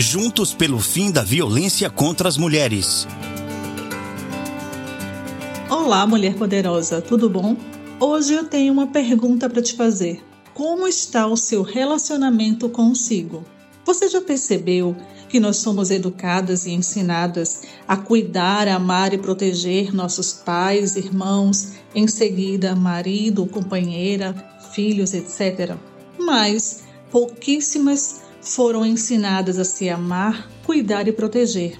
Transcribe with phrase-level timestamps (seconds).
[0.00, 3.04] Juntos pelo fim da violência contra as mulheres.
[5.68, 7.56] Olá, mulher poderosa, tudo bom?
[7.98, 10.22] Hoje eu tenho uma pergunta para te fazer.
[10.54, 13.44] Como está o seu relacionamento consigo?
[13.84, 14.94] Você já percebeu
[15.28, 22.06] que nós somos educadas e ensinadas a cuidar, amar e proteger nossos pais, irmãos, em
[22.06, 24.32] seguida marido, companheira,
[24.72, 25.74] filhos, etc.
[26.16, 31.78] Mas pouquíssimas foram ensinadas a se amar, cuidar e proteger.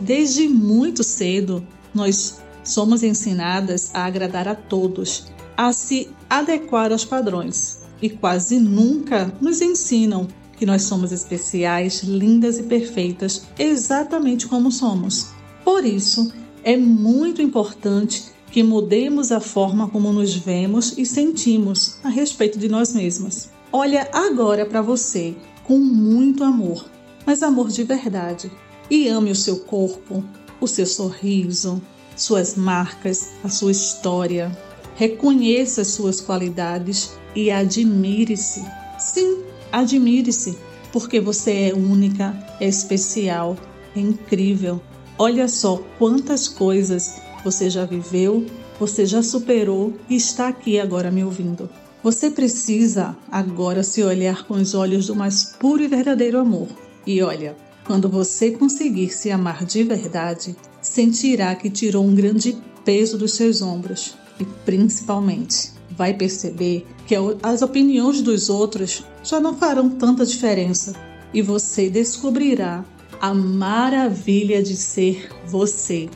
[0.00, 5.26] Desde muito cedo, nós somos ensinadas a agradar a todos,
[5.56, 10.26] a se adequar aos padrões e quase nunca nos ensinam
[10.56, 15.32] que nós somos especiais, lindas e perfeitas, exatamente como somos.
[15.64, 22.08] Por isso, é muito importante que mudemos a forma como nos vemos e sentimos a
[22.08, 23.50] respeito de nós mesmas.
[23.72, 25.34] Olha agora para você
[25.64, 26.86] com muito amor,
[27.26, 28.50] mas amor de verdade,
[28.90, 30.22] e ame o seu corpo,
[30.60, 31.82] o seu sorriso,
[32.16, 34.56] suas marcas, a sua história.
[34.94, 38.64] Reconheça as suas qualidades e admire-se.
[38.98, 40.56] Sim, Admire-se,
[40.92, 43.56] porque você é única, é especial,
[43.96, 44.80] é incrível.
[45.18, 48.46] Olha só quantas coisas você já viveu,
[48.78, 51.68] você já superou e está aqui agora me ouvindo.
[52.04, 56.68] Você precisa agora se olhar com os olhos do mais puro e verdadeiro amor.
[57.06, 63.16] E olha, quando você conseguir se amar de verdade, sentirá que tirou um grande peso
[63.16, 69.88] dos seus ombros e principalmente vai perceber que as opiniões dos outros já não farão
[69.88, 70.92] tanta diferença
[71.32, 72.84] e você descobrirá
[73.18, 76.10] a maravilha de ser você.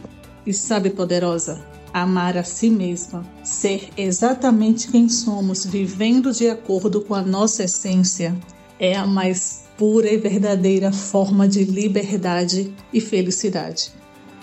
[0.45, 1.59] E sabe, poderosa,
[2.03, 8.37] amar a si mesma, ser exatamente quem somos, vivendo de acordo com a nossa essência,
[8.79, 13.93] é a mais pura e verdadeira forma de liberdade e felicidade.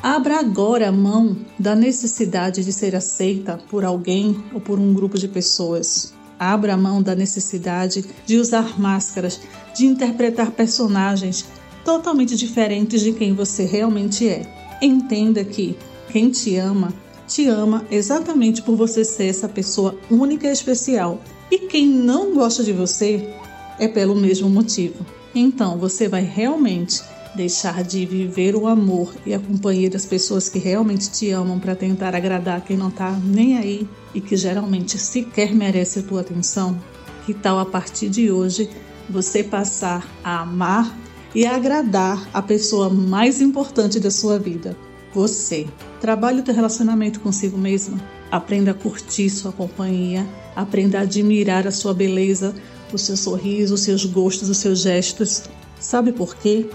[0.02, 5.18] Abra agora a mão da necessidade de ser aceita por alguém ou por um grupo
[5.18, 6.14] de pessoas.
[6.38, 9.40] Abra a mão da necessidade de usar máscaras,
[9.76, 11.46] de interpretar personagens
[11.84, 14.46] totalmente diferentes de quem você realmente é.
[14.82, 15.78] Entenda que
[16.10, 16.94] quem te ama,
[17.28, 21.22] te ama exatamente por você ser essa pessoa única e especial.
[21.52, 23.34] E quem não gosta de você
[23.80, 25.06] é pelo mesmo motivo.
[25.34, 27.04] Então você vai realmente
[27.36, 31.76] deixar de viver o amor e a companhia das pessoas que realmente te amam para
[31.76, 36.80] tentar agradar quem não tá nem aí e que geralmente sequer merece a tua atenção?
[37.26, 38.70] Que tal a partir de hoje
[39.10, 40.98] você passar a amar
[41.34, 44.78] e a agradar a pessoa mais importante da sua vida?
[45.16, 45.66] Você.
[46.02, 47.98] Trabalhe o teu relacionamento consigo mesma.
[48.30, 52.54] Aprenda a curtir sua companhia, aprenda a admirar a sua beleza,
[52.92, 55.44] o seu sorriso, os seus gostos, os seus gestos.
[55.80, 56.70] Sabe por quê?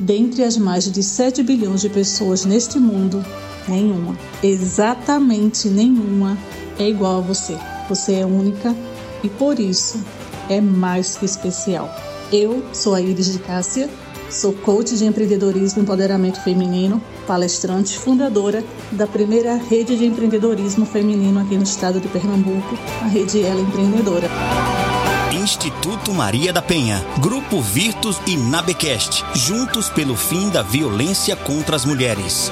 [0.00, 3.24] Dentre as mais de 7 bilhões de pessoas neste mundo,
[3.68, 6.36] nenhuma, exatamente nenhuma,
[6.80, 7.56] é igual a você.
[7.88, 8.74] Você é única
[9.22, 10.04] e por isso
[10.50, 11.88] é mais que especial.
[12.32, 13.88] Eu sou a Iris de Cássia,
[14.30, 21.40] sou coach de empreendedorismo e empoderamento feminino, palestrante, fundadora da primeira rede de empreendedorismo feminino
[21.40, 24.28] aqui no estado de Pernambuco, a Rede Ela Empreendedora.
[25.32, 31.84] Instituto Maria da Penha, Grupo Virtus e Nabecast, juntos pelo fim da violência contra as
[31.84, 32.50] mulheres.